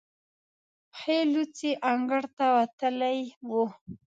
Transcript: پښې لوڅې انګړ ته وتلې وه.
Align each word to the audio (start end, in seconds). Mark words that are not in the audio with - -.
پښې 0.93 1.17
لوڅې 1.31 1.71
انګړ 1.91 2.23
ته 2.37 2.45
وتلې 2.57 3.19
وه. 3.49 3.65